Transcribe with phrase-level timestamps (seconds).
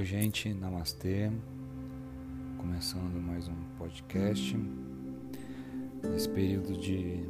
[0.00, 1.30] Oi, gente, namastê.
[2.56, 4.56] Começando mais um podcast.
[6.02, 7.22] Nesse período de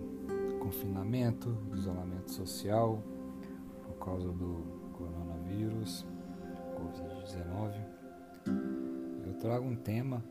[0.61, 3.03] confinamento, isolamento social,
[3.83, 6.07] por causa do coronavírus,
[6.77, 7.75] Covid-19,
[9.27, 10.23] eu trago um tema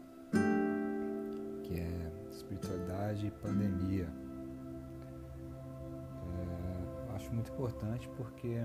[1.66, 4.08] que é espiritualidade e pandemia.
[7.12, 8.56] É, acho muito importante porque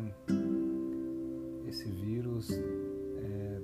[1.66, 2.52] esse vírus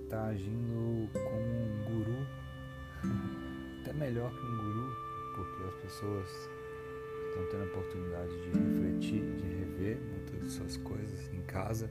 [0.02, 2.26] está é, agindo como um guru,
[3.80, 4.96] até melhor que um guru,
[5.34, 6.28] porque as pessoas
[7.28, 11.90] estão tendo a oportunidade de refletir, de rever muitas dessas coisas em casa.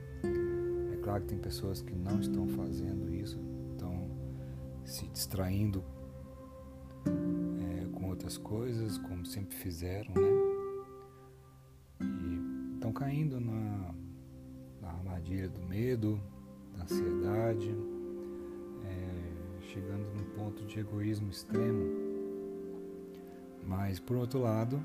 [0.93, 3.39] É claro que tem pessoas que não estão fazendo isso,
[3.71, 4.09] estão
[4.85, 5.83] se distraindo
[7.05, 10.29] é, com outras coisas, como sempre fizeram, né?
[12.01, 13.93] E estão caindo na
[14.81, 16.21] armadilha do medo,
[16.83, 17.75] ansiedade,
[18.85, 21.85] é, chegando num ponto de egoísmo extremo.
[23.65, 24.79] Mas por outro lado,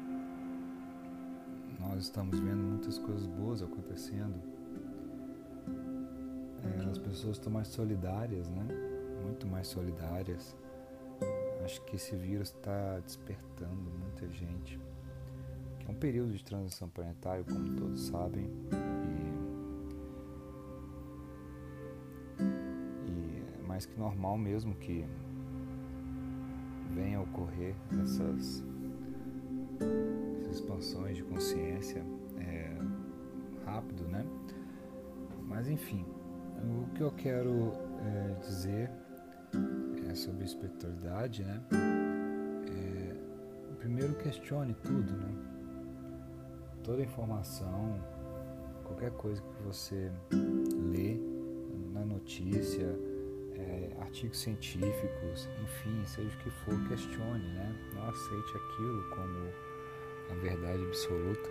[1.80, 4.40] nós estamos vendo muitas coisas boas acontecendo.
[6.62, 8.66] É, as pessoas estão mais solidárias, né?
[9.22, 10.56] Muito mais solidárias.
[11.64, 14.78] Acho que esse vírus está despertando muita gente.
[15.86, 18.50] É um período de transição planetária, como todos sabem,
[23.74, 25.04] mais que normal mesmo que
[26.94, 28.62] venha a ocorrer essas,
[30.38, 32.06] essas expansões de consciência
[32.38, 32.72] é,
[33.66, 34.24] rápido, né?
[35.48, 36.06] Mas enfim,
[36.62, 38.92] o que eu quero é, dizer
[40.08, 41.60] é sobre espiritualidade, né?
[41.72, 43.16] É,
[43.80, 45.34] primeiro questione tudo, né?
[46.84, 48.00] Toda informação,
[48.84, 51.18] qualquer coisa que você lê
[51.92, 52.96] na notícia,
[53.56, 57.74] é, artigos científicos, enfim, seja o que for, questione, né?
[57.94, 59.48] Não aceite aquilo como
[60.30, 61.50] a verdade absoluta.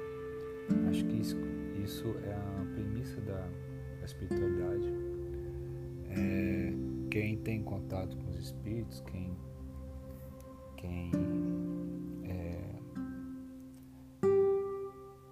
[0.89, 1.37] Acho que isso,
[1.83, 3.47] isso é a premissa da,
[3.99, 4.93] da espiritualidade.
[6.09, 6.73] É,
[7.09, 9.35] quem tem contato com os espíritos, quem,
[10.77, 11.11] quem
[12.23, 12.73] é,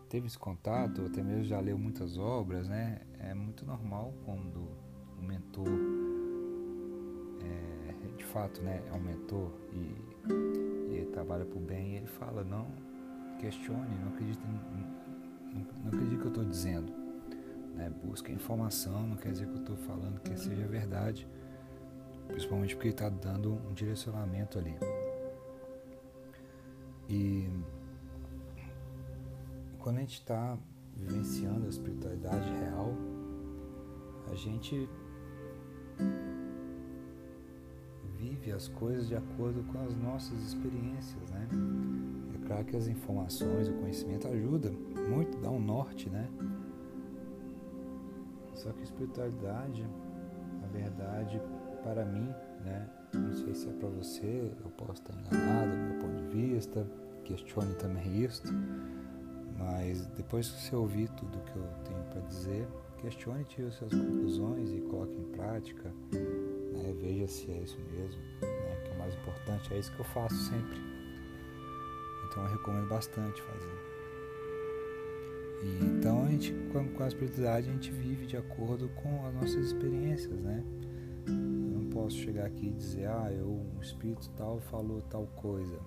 [0.10, 3.02] teve esse contato, ou até mesmo já leu muitas obras, né?
[3.20, 4.68] É muito normal quando
[5.18, 5.70] o mentor
[8.32, 9.96] fato né, é um mentor e,
[10.90, 12.68] e ele trabalha por bem, e ele fala, não
[13.40, 16.94] questione, não acredite, não, não acredite que eu estou dizendo.
[17.76, 17.92] Né?
[18.04, 21.28] Busca informação, não quer dizer que eu estou falando que seja verdade,
[22.28, 24.76] principalmente porque ele está dando um direcionamento ali.
[27.10, 27.50] E
[29.80, 30.58] quando a gente está
[30.96, 32.94] vivenciando a espiritualidade real,
[34.32, 34.88] a gente
[38.22, 41.48] vive as coisas de acordo com as nossas experiências, né?
[42.36, 44.72] É claro que as informações, o conhecimento ajuda
[45.10, 46.30] muito, dá um norte, né?
[48.54, 49.84] Só que a espiritualidade,
[50.62, 51.42] na verdade,
[51.84, 52.30] para mim,
[52.64, 52.88] né?
[53.14, 56.88] Não sei se é para você, eu posso estar enganado do meu ponto de vista,
[57.24, 58.44] questione também isso,
[59.58, 62.68] mas depois que você ouvir tudo que eu tenho para dizer,
[63.02, 65.92] questione, tire as suas conclusões e coloque em prática?
[67.02, 68.82] Veja se é isso mesmo, né?
[68.84, 70.80] que é o mais importante, é isso que eu faço sempre.
[72.28, 73.92] Então eu recomendo bastante fazer.
[75.64, 79.66] E, então a gente, com, a espiritualidade, a gente vive de acordo com as nossas
[79.66, 80.64] experiências, né?
[81.28, 85.80] Eu não posso chegar aqui e dizer, ah, eu, um espírito tal falou tal coisa.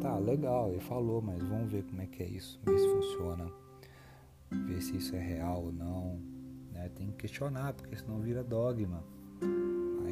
[0.00, 3.50] Tá, legal, ele falou, mas vamos ver como é que é isso, ver se funciona,
[4.66, 6.20] ver se isso é real ou não.
[6.72, 6.90] Né?
[6.94, 9.02] Tem que questionar, porque senão vira dogma.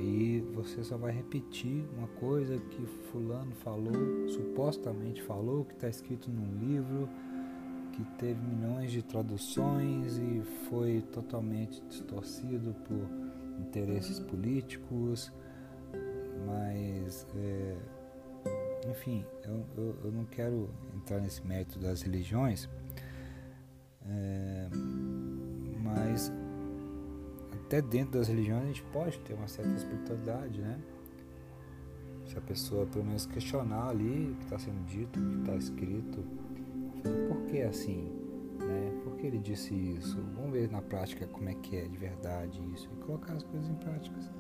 [0.03, 6.29] Aí você só vai repetir uma coisa que fulano falou, supostamente falou, que está escrito
[6.29, 7.09] num livro,
[7.93, 13.07] que teve milhões de traduções e foi totalmente distorcido por
[13.61, 15.33] interesses políticos,
[16.47, 17.77] mas é,
[18.91, 22.69] enfim, eu, eu, eu, não quero entrar nesse mérito das religiões,
[24.05, 24.69] é,
[25.81, 26.33] mas
[27.73, 30.79] até dentro das religiões a gente pode ter uma certa espiritualidade, né?
[32.27, 35.57] Se a pessoa pelo menos questionar ali o que está sendo dito, o que está
[35.57, 36.25] escrito,
[37.29, 38.13] por que assim?
[38.59, 39.01] Né?
[39.03, 40.19] Por que ele disse isso?
[40.37, 43.71] Vamos ver na prática como é que é de verdade isso e colocar as coisas
[43.71, 44.31] em práticas.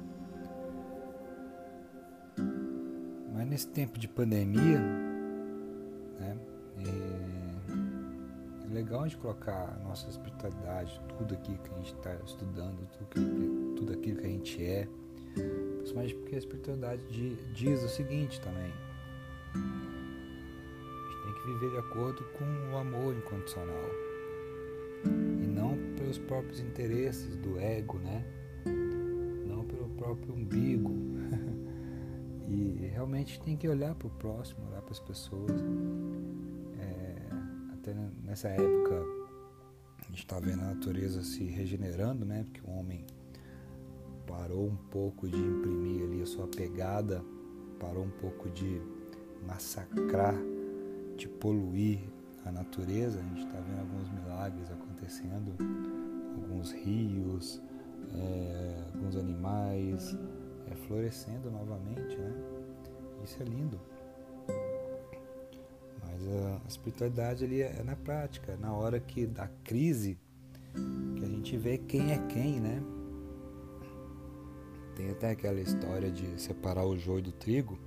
[3.32, 4.79] Mas nesse tempo de pandemia,
[6.20, 6.37] né?
[8.73, 13.93] Legal de colocar a nossa espiritualidade, tudo aquilo que a gente está estudando, tudo, tudo
[13.93, 14.89] aquilo que a gente é,
[15.35, 17.03] Principalmente porque a espiritualidade
[17.55, 18.73] diz o seguinte também.
[19.55, 19.59] A
[21.11, 23.91] gente tem que viver de acordo com o amor incondicional.
[25.05, 28.25] E não pelos próprios interesses do ego, né?
[29.47, 30.93] Não pelo próprio umbigo.
[32.49, 35.51] e realmente tem que olhar para o próximo, olhar para as pessoas.
[37.82, 39.05] Até nessa época
[39.99, 42.44] a gente está vendo a natureza se regenerando, né?
[42.44, 43.05] Porque o homem
[44.25, 47.25] parou um pouco de imprimir ali a sua pegada,
[47.81, 48.81] parou um pouco de
[49.44, 50.37] massacrar,
[51.17, 51.99] de poluir
[52.44, 53.19] a natureza.
[53.19, 55.52] A gente está vendo alguns milagres acontecendo,
[56.37, 57.61] alguns rios,
[58.14, 60.17] é, alguns animais
[60.70, 62.32] é, florescendo novamente, né?
[63.25, 63.81] Isso é lindo.
[66.65, 70.19] A espiritualidade ali é, é na prática, na hora que da crise
[71.17, 72.83] que a gente vê quem é quem, né?
[74.97, 77.79] Tem até aquela história de separar o joio do trigo.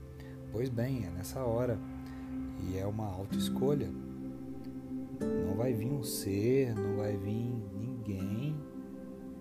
[0.51, 1.79] Pois bem, é nessa hora.
[2.67, 3.89] E é uma autoescolha.
[5.47, 8.55] Não vai vir um ser, não vai vir ninguém,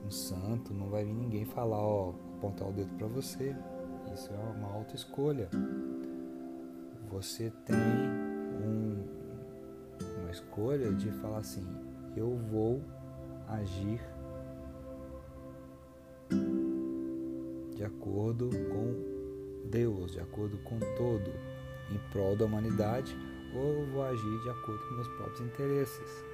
[0.04, 3.56] um santo, não vai vir ninguém falar, ó, apontar o dedo para você.
[4.14, 5.48] Isso é uma autoescolha.
[7.10, 8.23] Você tem
[10.54, 11.66] escolha de falar assim:
[12.16, 12.80] eu vou
[13.48, 14.00] agir
[17.74, 21.32] de acordo com Deus, de acordo com todo,
[21.90, 23.16] em prol da humanidade,
[23.52, 26.24] ou eu vou agir de acordo com meus próprios interesses,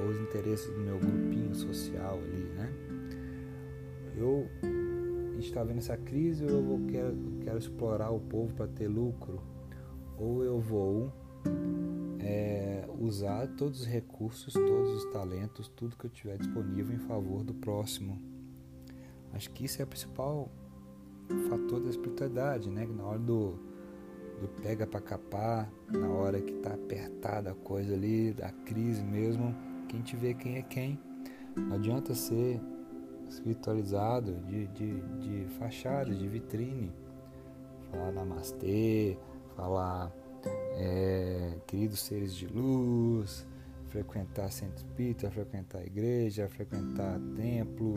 [0.00, 2.72] ou os interesses do meu grupinho social ali, né?
[4.16, 4.48] Eu
[5.38, 9.42] está vendo essa crise, ou eu vou, quero, quero explorar o povo para ter lucro,
[10.18, 11.12] ou eu vou
[12.20, 17.44] é, usar todos os recursos, todos os talentos, tudo que eu tiver disponível em favor
[17.44, 18.20] do próximo.
[19.32, 20.50] Acho que isso é o principal
[21.48, 22.86] fator da espiritualidade, né?
[22.86, 23.58] Na hora do,
[24.40, 29.54] do pega para capar, na hora que tá apertada a coisa ali, da crise mesmo,
[29.88, 30.98] quem te vê quem é quem.
[31.56, 32.60] Não adianta ser
[33.28, 36.92] espiritualizado de, de, de fachada, de vitrine.
[37.90, 39.18] Falar namastê,
[39.56, 40.12] falar
[40.76, 43.46] é, queridos seres de luz,
[43.88, 47.94] frequentar centro espírita, frequentar igreja, frequentar templo,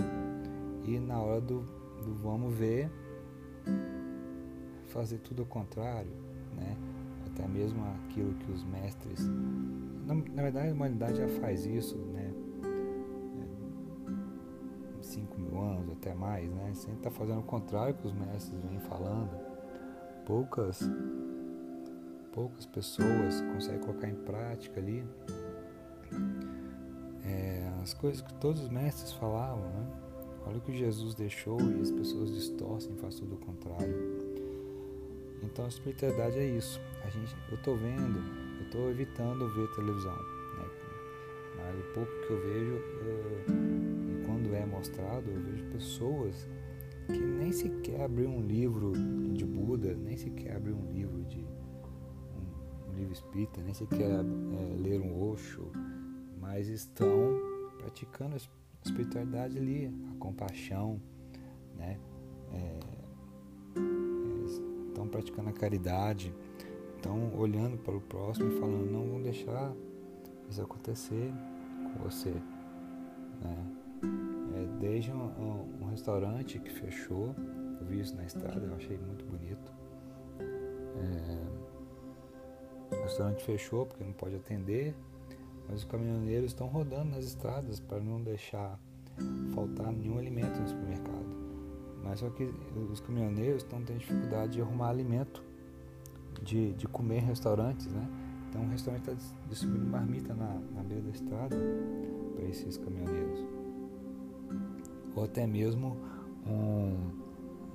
[0.86, 1.62] e na hora do,
[2.04, 2.90] do vamos ver,
[4.88, 6.12] fazer tudo ao contrário,
[6.56, 6.76] né?
[7.40, 9.26] até mesmo aquilo que os mestres.
[10.06, 12.34] Na, na verdade, a humanidade já faz isso, né?
[15.02, 16.72] 5 é, mil anos, até mais, né?
[16.74, 19.30] Sempre está fazendo o contrário que os mestres vêm falando.
[20.26, 20.82] Poucas,
[22.40, 25.04] poucas pessoas conseguem colocar em prática ali
[27.26, 29.88] é, as coisas que todos os mestres falavam, né?
[30.48, 33.94] Olha o que Jesus deixou e as pessoas distorcem, fazem tudo o contrário.
[35.44, 36.80] Então a espiritualidade é isso.
[37.04, 38.24] A gente, eu estou vendo,
[38.58, 40.66] eu estou evitando ver televisão, né?
[41.58, 42.76] mas o pouco que eu vejo,
[43.50, 46.48] e quando é mostrado, eu vejo pessoas
[47.08, 48.94] que nem sequer abriram um livro
[49.34, 51.59] de Buda, nem sequer abriram um livro de
[53.00, 55.72] livro espírita, nem sequer é, ler um Osho,
[56.40, 57.40] mas estão
[57.78, 58.40] praticando a
[58.86, 61.02] espiritualidade ali, a compaixão,
[61.78, 61.98] né?
[62.52, 62.80] É,
[64.88, 66.34] estão praticando a caridade,
[66.96, 69.74] estão olhando para o próximo e falando, não vão deixar
[70.50, 71.32] isso acontecer
[71.94, 72.32] com você,
[73.42, 73.76] né?
[74.56, 77.36] É, desde um, um, restaurante que fechou,
[77.80, 79.72] eu vi isso na estrada, eu achei muito bonito.
[80.40, 81.59] É,
[83.10, 84.96] restaurante fechou porque não pode atender,
[85.68, 88.80] mas os caminhoneiros estão rodando nas estradas para não deixar
[89.54, 91.40] faltar nenhum alimento no supermercado.
[92.04, 92.44] Mas só que
[92.92, 95.44] os caminhoneiros estão tendo dificuldade de arrumar alimento,
[96.42, 98.08] de, de comer em restaurantes, né?
[98.50, 101.56] Então o restaurante está distribuindo marmita na, na beira da estrada
[102.36, 103.46] para esses caminhoneiros.
[105.16, 105.98] Ou até mesmo
[106.48, 106.52] um,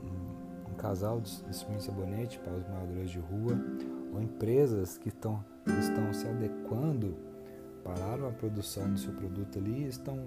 [0.02, 3.56] um, um casal distribuindo sabonete para os moradores de rua,
[4.14, 7.16] ou empresas que estão, estão se adequando
[7.82, 10.24] pararam a produção do seu produto ali estão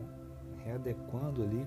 [0.64, 1.66] readequando ali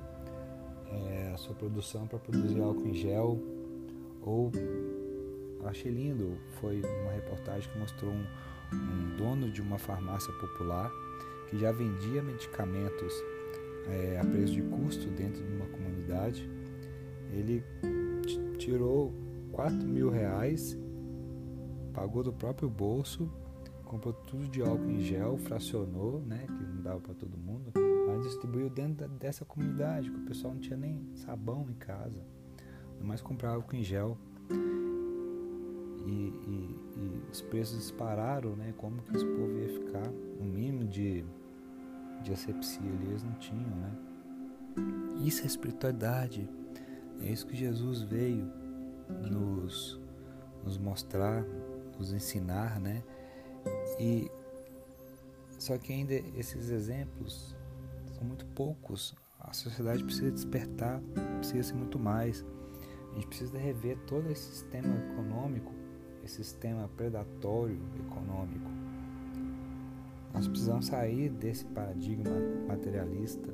[0.92, 3.38] é, a sua produção para produzir álcool em gel
[4.22, 4.52] ou
[5.64, 8.24] achei lindo foi uma reportagem que mostrou um,
[8.72, 10.90] um dono de uma farmácia popular
[11.48, 13.12] que já vendia medicamentos
[13.88, 16.48] é, a preço de custo dentro de uma comunidade.
[17.32, 17.62] Ele
[18.58, 19.12] tirou
[19.52, 20.78] 4 mil reais
[21.90, 23.30] pagou do próprio bolso
[23.90, 27.72] comprou tudo de álcool em gel, fracionou, né, que não dava para todo mundo,
[28.06, 32.24] mas distribuiu dentro dessa comunidade, que o pessoal não tinha nem sabão em casa.
[33.00, 34.16] mais comprar álcool em gel.
[36.06, 38.72] E, e, e, os preços dispararam, né?
[38.76, 40.08] Como que esse povo ia ficar?
[40.40, 41.24] Um mínimo de,
[42.22, 43.92] de asepsia ali eles não tinham, né?
[45.24, 46.48] Isso é espiritualidade.
[47.20, 48.48] É isso que Jesus veio
[49.28, 50.00] nos,
[50.64, 51.44] nos mostrar,
[52.00, 53.02] nos ensinar, né?
[53.98, 54.30] E
[55.58, 57.54] só que ainda esses exemplos
[58.14, 59.14] são muito poucos.
[59.38, 61.00] A sociedade precisa despertar,
[61.36, 62.44] precisa ser muito mais.
[63.10, 65.72] A gente precisa rever todo esse sistema econômico,
[66.24, 68.70] esse sistema predatório econômico.
[70.32, 72.30] Nós precisamos sair desse paradigma
[72.66, 73.52] materialista,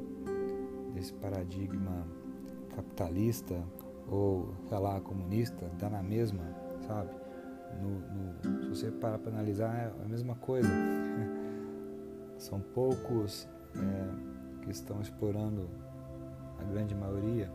[0.94, 2.06] desse paradigma
[2.74, 3.64] capitalista
[4.08, 6.44] ou, sei lá, comunista, dá na mesma,
[6.86, 7.25] sabe?
[7.80, 10.68] No, no, se você parar para analisar, é a mesma coisa.
[12.38, 15.68] São poucos é, que estão explorando
[16.58, 17.50] a grande maioria.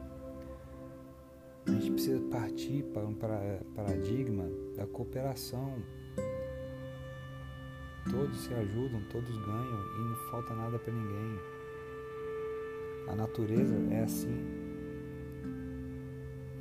[1.67, 3.13] A gente precisa partir para um
[3.75, 5.75] paradigma da cooperação.
[8.09, 11.39] Todos se ajudam, todos ganham e não falta nada para ninguém.
[13.07, 14.61] A natureza é assim.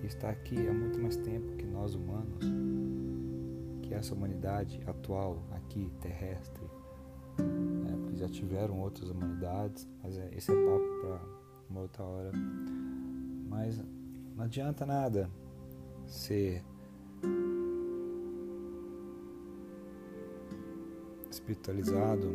[0.02, 2.45] E está aqui há muito mais tempo que nós humanos,
[3.90, 6.70] que essa humanidade atual aqui terrestre
[8.14, 11.20] já tiveram outras humanidades, mas é, esse é papo para
[11.68, 12.30] uma outra hora.
[13.49, 13.82] Mas
[14.37, 15.28] não adianta nada
[16.06, 16.62] ser
[21.28, 22.28] espiritualizado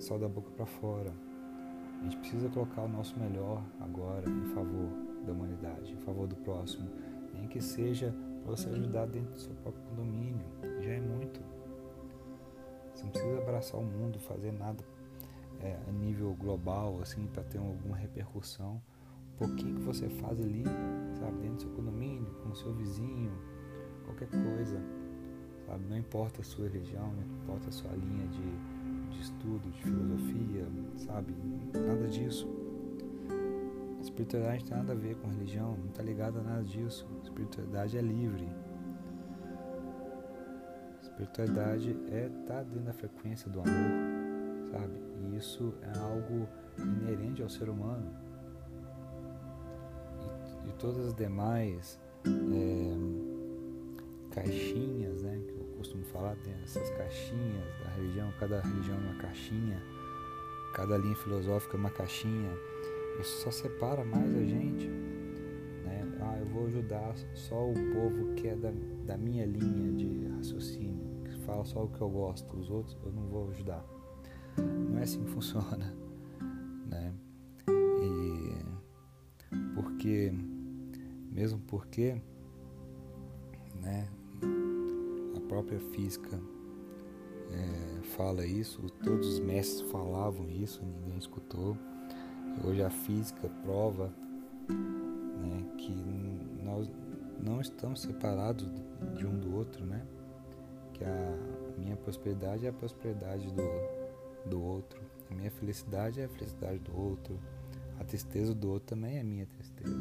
[0.00, 1.12] só da boca para fora.
[2.00, 4.88] A gente precisa colocar o nosso melhor agora em favor
[5.24, 6.90] da humanidade, em favor do próximo,
[7.32, 8.12] nem que seja
[8.46, 10.46] você ajudar dentro do seu próprio condomínio.
[10.80, 11.40] Já é muito.
[12.94, 14.82] Você não precisa abraçar o mundo, fazer nada
[15.60, 18.80] é, a nível global, assim, para ter alguma repercussão.
[19.34, 20.64] Um pouquinho que você faz ali,
[21.18, 23.32] sabe, dentro do seu condomínio, com o seu vizinho,
[24.06, 24.80] qualquer coisa,
[25.66, 25.84] sabe?
[25.88, 30.66] Não importa a sua religião, não importa a sua linha de, de estudo, de filosofia,
[30.96, 31.34] sabe?
[31.74, 32.48] Nada disso.
[34.16, 37.06] Espiritualidade não tem nada a ver com religião, não está ligada a nada disso.
[37.22, 38.48] Espiritualidade é livre
[41.16, 45.00] espiritualidade é estar tá dentro da frequência do amor, sabe?
[45.20, 46.46] E isso é algo
[46.78, 48.14] inerente ao ser humano.
[50.64, 52.96] E, e todas as demais é,
[54.34, 55.40] caixinhas, né?
[55.46, 59.82] Que eu costumo falar, tem essas caixinhas da religião, cada religião é uma caixinha,
[60.74, 62.50] cada linha filosófica é uma caixinha.
[63.20, 64.88] Isso só separa mais a gente.
[65.84, 66.04] Né?
[66.20, 68.72] Ah, eu vou ajudar só o povo que é da,
[69.04, 73.22] da minha linha de raciocínio fala só o que eu gosto, os outros eu não
[73.28, 73.84] vou ajudar.
[74.58, 75.94] Não é assim que funciona,
[76.86, 77.14] né?
[77.68, 78.66] E
[79.74, 80.32] porque,
[81.30, 82.20] mesmo porque,
[83.80, 84.08] né,
[85.36, 86.40] a própria física
[87.52, 91.76] é, fala isso, todos os mestres falavam isso, ninguém escutou.
[92.64, 94.10] Hoje a física prova
[94.68, 95.92] né, que
[96.64, 96.90] nós
[97.42, 98.68] não estamos separados
[99.16, 100.04] de um do outro, né?
[100.96, 106.28] que a minha prosperidade é a prosperidade do, do outro, a minha felicidade é a
[106.28, 107.38] felicidade do outro,
[108.00, 109.94] a tristeza do outro também é minha tristeza.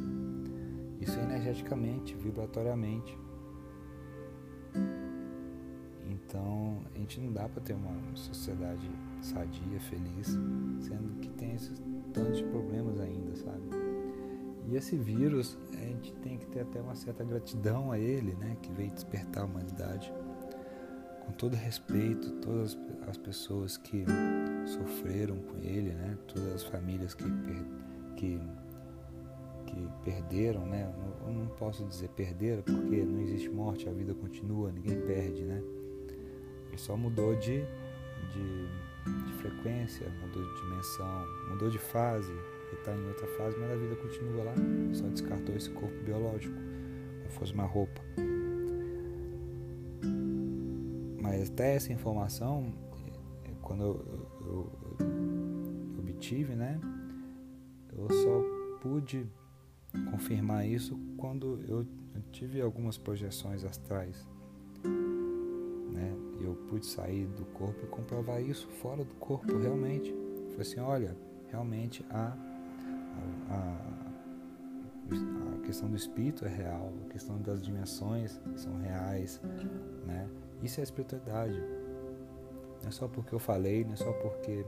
[1.01, 3.17] Isso energeticamente, vibratoriamente.
[6.35, 8.89] Então, a gente não dá para ter uma sociedade
[9.21, 10.37] sadia, feliz,
[10.81, 11.81] sendo que tem esses
[12.13, 13.61] tantos problemas ainda, sabe?
[14.67, 18.57] E esse vírus, a gente tem que ter até uma certa gratidão a ele, né,
[18.61, 20.11] que veio despertar a humanidade
[21.25, 22.77] com todo respeito, todas
[23.07, 24.03] as pessoas que
[24.65, 26.17] sofreram com ele, né?
[26.27, 27.23] todas as famílias que,
[28.15, 28.39] que,
[29.65, 30.93] que perderam, né?
[31.25, 35.63] eu não posso dizer perderam porque não existe morte, a vida continua, ninguém perde, né?
[36.75, 37.63] Ele só mudou de,
[38.33, 43.71] de, de frequência, mudou de dimensão, mudou de fase, ele está em outra fase, mas
[43.71, 44.53] a vida continua lá,
[44.93, 48.01] só descartou esse corpo biológico, como fosse uma roupa.
[51.21, 52.73] Mas até essa informação,
[53.45, 54.05] é, quando eu,
[54.41, 56.77] eu, eu obtive, né,
[57.97, 59.25] eu só pude
[60.11, 64.27] confirmar isso quando eu, eu tive algumas projeções astrais.
[66.69, 70.13] Pude sair do corpo e comprovar isso fora do corpo, realmente.
[70.51, 71.15] Foi assim, olha,
[71.49, 72.35] realmente a,
[73.49, 73.95] a,
[75.11, 79.39] a questão do espírito é real, a questão das dimensões são reais,
[80.05, 80.29] né?
[80.63, 81.59] Isso é espiritualidade.
[82.81, 84.65] Não é só porque eu falei, não é só porque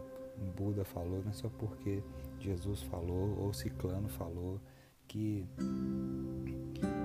[0.56, 2.04] Buda falou, não é só porque
[2.40, 4.60] Jesus falou ou Ciclano falou
[5.08, 5.46] que,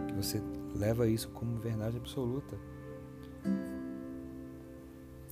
[0.08, 0.42] que você
[0.75, 2.56] leva isso como verdade absoluta.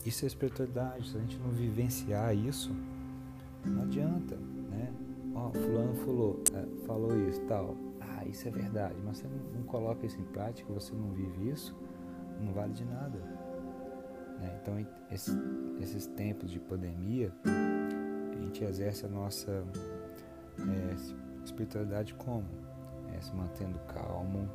[0.04, 1.10] Isso é espiritualidade.
[1.10, 2.74] Se a gente não vivenciar isso,
[3.64, 4.36] não adianta,
[4.70, 4.92] né?
[5.34, 7.76] Ó, fulano falou, é, falou isso, tal.
[8.00, 8.96] Ah, isso é verdade.
[9.04, 11.76] Mas você não, não coloca isso em prática, você não vive isso,
[12.40, 13.18] não vale de nada.
[14.38, 14.58] Né?
[14.62, 15.30] Então, esse,
[15.80, 19.64] esses tempos de pandemia, a gente exerce a nossa
[20.58, 22.46] é, espiritualidade como?
[23.14, 24.48] É, se mantendo calmo,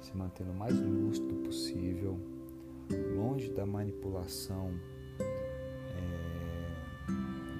[0.00, 2.13] se mantendo o mais lúcido possível,
[3.54, 4.72] da manipulação
[5.20, 5.24] é,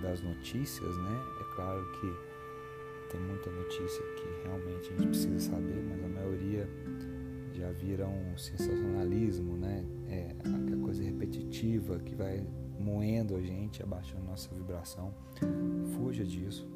[0.02, 1.22] das notícias, né?
[1.40, 2.34] É claro que
[3.10, 6.68] tem muita notícia que realmente a gente precisa saber, mas a maioria
[7.52, 9.84] já vira um sensacionalismo, né?
[10.08, 12.44] É aquela coisa repetitiva que vai
[12.78, 15.14] moendo a gente, abaixando nossa vibração.
[15.94, 16.68] Fuja disso.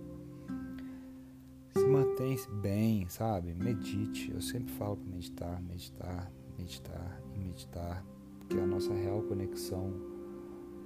[1.74, 3.54] Se mantenha bem, sabe?
[3.54, 4.32] Medite.
[4.32, 8.04] Eu sempre falo para meditar, meditar, meditar e meditar
[8.48, 9.92] que a nossa real conexão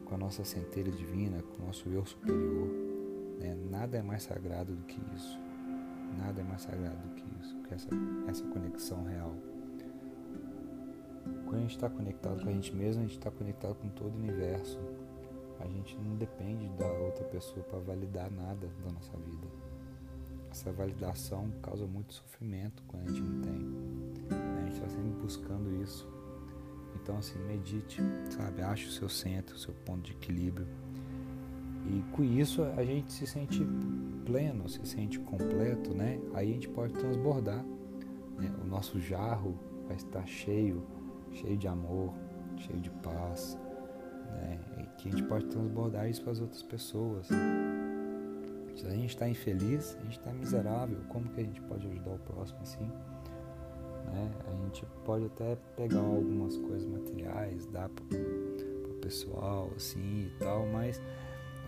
[0.05, 2.69] com a nossa centelha divina, com o nosso eu superior,
[3.39, 3.57] né?
[3.71, 5.39] nada é mais sagrado do que isso.
[6.19, 7.89] Nada é mais sagrado do que isso, que essa,
[8.29, 9.35] essa conexão real.
[11.45, 14.13] Quando a gente está conectado com a gente mesmo, a gente está conectado com todo
[14.15, 14.79] o universo.
[15.61, 19.47] A gente não depende da outra pessoa para validar nada da nossa vida.
[20.51, 23.61] Essa validação causa muito sofrimento quando a gente não tem.
[24.31, 26.12] A gente está sempre buscando isso.
[26.97, 28.63] Então, assim, medite, sabe?
[28.63, 30.67] Ache o seu centro, o seu ponto de equilíbrio.
[31.87, 33.67] E com isso a gente se sente
[34.25, 36.21] pleno, se sente completo, né?
[36.35, 37.65] Aí a gente pode transbordar.
[38.39, 38.53] Né?
[38.63, 40.87] O nosso jarro vai estar cheio,
[41.33, 42.15] cheio de amor,
[42.57, 43.59] cheio de paz,
[44.31, 44.61] né?
[44.79, 47.29] E que a gente pode transbordar isso para as outras pessoas.
[48.77, 52.13] Se a gente está infeliz, a gente está miserável, como que a gente pode ajudar
[52.13, 52.91] o próximo assim?
[54.05, 54.31] Né?
[54.47, 60.67] A gente pode até pegar algumas coisas materiais, dar para o pessoal assim e tal,
[60.67, 61.01] mas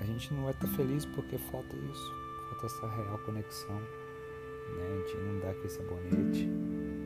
[0.00, 2.12] a gente não vai estar tá feliz porque falta isso,
[2.50, 3.76] falta essa real conexão.
[3.76, 4.86] Né?
[4.88, 6.48] A gente não dá aquele sabonete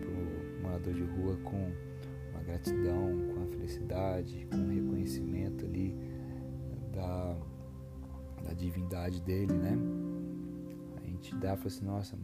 [0.01, 1.73] pro morador de rua com
[2.33, 5.97] uma gratidão, com a felicidade, com o reconhecimento ali
[6.93, 7.37] da,
[8.45, 9.77] da divindade dele, né?
[10.97, 12.19] A gente dá e fala assim, nossa,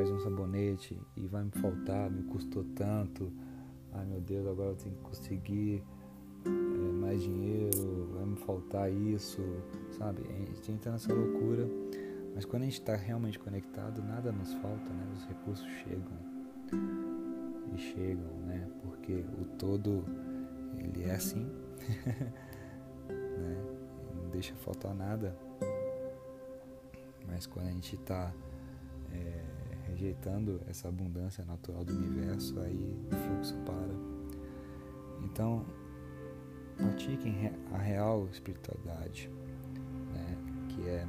[0.00, 3.30] mais um sabonete e vai me faltar, me custou tanto.
[3.92, 5.84] Ai meu Deus, agora eu tenho que conseguir
[6.46, 9.42] é, mais dinheiro, vai me faltar isso,
[9.98, 10.22] sabe?
[10.26, 11.68] A gente entra nessa loucura,
[12.34, 15.06] mas quando a gente está realmente conectado, nada nos falta, né?
[15.14, 16.18] Os recursos chegam
[17.74, 18.66] e chegam, né?
[18.82, 20.02] Porque o todo
[20.78, 21.44] ele é assim,
[23.06, 23.66] né?
[24.16, 25.36] Não deixa faltar nada.
[27.26, 28.32] Mas quando a gente está
[29.12, 29.49] é,
[30.00, 33.94] rejeitando essa abundância natural do universo, aí o fluxo para.
[35.22, 35.64] Então,
[36.74, 39.30] pratiquem a real espiritualidade,
[40.14, 40.36] né?
[40.70, 41.06] que é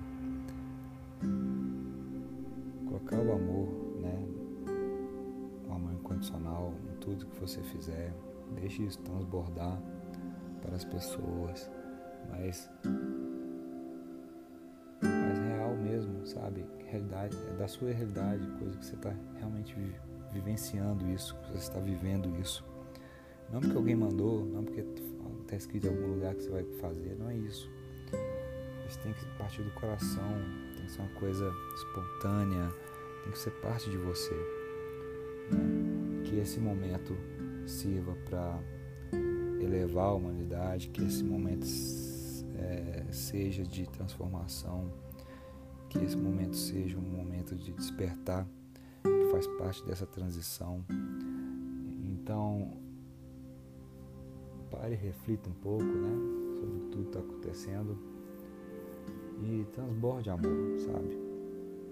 [2.85, 3.69] colocar o amor,
[4.01, 4.27] né?
[5.69, 8.13] o amor incondicional em tudo que você fizer,
[8.55, 9.81] deixe isso transbordar
[10.61, 11.71] para as pessoas,
[12.29, 12.69] mas
[16.25, 16.65] sabe?
[16.85, 19.75] Realidade, é da sua realidade, coisa que você está realmente
[20.31, 22.65] vivenciando isso, que você está vivendo isso.
[23.51, 24.85] Não porque alguém mandou, não porque
[25.41, 27.69] está escrito em algum lugar que você vai fazer, não é isso.
[28.87, 30.33] Isso tem que partir do coração,
[30.75, 32.69] tem que ser uma coisa espontânea,
[33.23, 34.33] tem que ser parte de você.
[35.51, 36.23] Né?
[36.25, 37.15] Que esse momento
[37.65, 38.59] sirva para
[39.61, 41.65] elevar a humanidade, que esse momento
[42.57, 44.91] é, seja de transformação,
[45.91, 48.47] que esse momento seja um momento de despertar,
[49.03, 50.83] que faz parte dessa transição.
[52.03, 52.71] Então,
[54.69, 56.09] pare reflita um pouco, né?
[56.59, 57.97] Sobre tudo que está acontecendo
[59.43, 61.19] e transborde amor, sabe?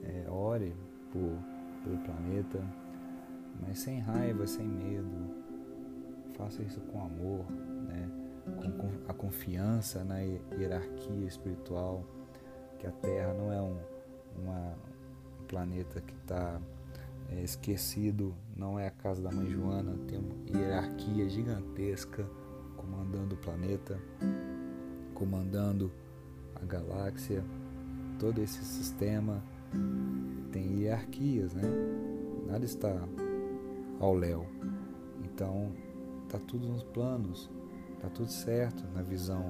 [0.04, 0.74] É, ore
[1.12, 1.38] por,
[1.84, 2.64] pelo planeta,
[3.62, 5.40] mas sem raiva, sem medo.
[6.38, 7.46] Faça isso com amor,
[7.88, 8.10] né?
[8.78, 12.06] com a confiança na hierarquia espiritual,
[12.80, 13.78] que a Terra não é um,
[14.40, 14.76] uma,
[15.42, 16.60] um planeta que está
[17.30, 22.26] é, esquecido, não é a casa da mãe Joana, tem uma hierarquia gigantesca
[22.76, 24.00] comandando o planeta,
[25.14, 25.92] comandando
[26.56, 27.44] a galáxia,
[28.18, 29.44] todo esse sistema.
[30.52, 31.64] Tem hierarquias, né?
[32.48, 33.08] Nada está
[34.00, 34.46] ao léu.
[35.24, 35.72] Então,
[36.28, 37.50] tá tudo nos planos,
[38.00, 39.44] tá tudo certo na visão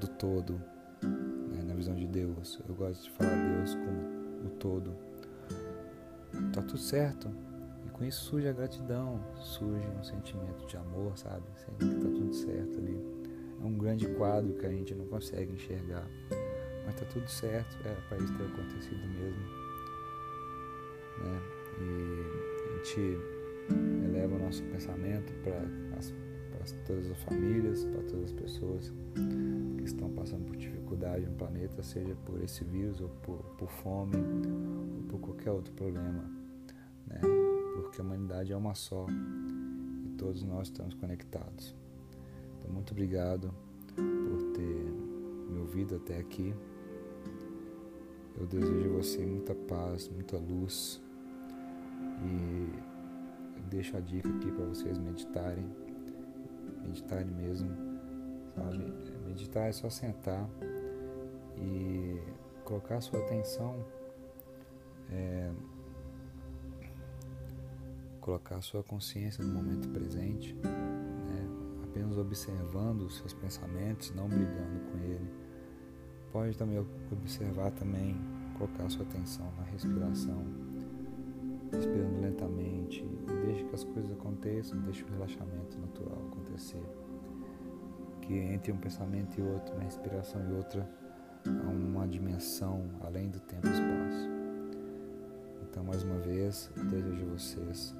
[0.00, 0.60] do todo,
[1.76, 2.60] visão de Deus.
[2.68, 4.96] Eu gosto de falar Deus como o todo.
[6.52, 7.30] Tá tudo certo.
[7.86, 11.44] E com isso surge a gratidão, surge um sentimento de amor, sabe?
[11.54, 12.98] Sendo que tá tudo certo ali.
[13.62, 16.06] É um grande quadro que a gente não consegue enxergar.
[16.84, 19.42] Mas tá tudo certo, era para isso ter acontecido mesmo.
[21.18, 21.40] Né?
[21.80, 23.18] E a gente
[24.04, 25.62] eleva o nosso pensamento para
[26.86, 28.92] todas as famílias, para todas as pessoas
[29.86, 34.16] que estão passando por dificuldade no planeta, seja por esse vírus ou por, por fome
[34.16, 36.24] ou por qualquer outro problema.
[37.06, 37.20] Né?
[37.74, 39.06] Porque a humanidade é uma só
[40.04, 41.74] e todos nós estamos conectados.
[42.58, 43.54] Então, muito obrigado
[43.94, 44.92] por ter
[45.52, 46.52] me ouvido até aqui.
[48.36, 51.00] Eu desejo a você muita paz, muita luz
[52.24, 55.64] e deixo a dica aqui para vocês meditarem,
[56.84, 57.70] meditarem mesmo,
[58.54, 59.15] sabe?
[59.26, 60.48] Meditar é só sentar
[61.56, 62.20] e
[62.64, 63.84] colocar sua atenção,
[65.10, 65.50] é,
[68.20, 71.48] colocar sua consciência no momento presente, né?
[71.84, 75.30] apenas observando os seus pensamentos, não brigando com ele.
[76.32, 78.16] Pode também observar também,
[78.58, 80.44] colocar sua atenção na respiração,
[81.72, 86.82] respirando lentamente e deixe que as coisas aconteçam, deixe o relaxamento natural acontecer.
[88.26, 90.88] Que entre um pensamento e outro, uma respiração e outra,
[91.46, 94.28] há uma dimensão além do tempo e espaço.
[95.62, 97.94] Então, mais uma vez, desejo a vocês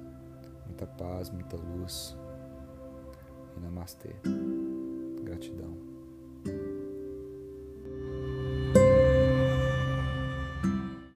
[0.67, 2.15] muita paz, muita luz
[3.55, 4.15] e namastê.
[5.23, 5.75] Gratidão.